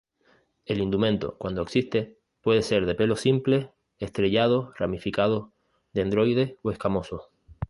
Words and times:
El 0.65 0.81
indumento, 0.81 1.35
cuando 1.37 1.61
existe, 1.61 2.17
puede 2.41 2.63
ser 2.63 2.87
de 2.87 2.95
pelos 2.95 3.19
simples, 3.21 3.69
estrellados, 3.99 4.73
ramificado-dendroides 4.79 6.55
o 6.63 6.71
escamosos. 6.71 7.29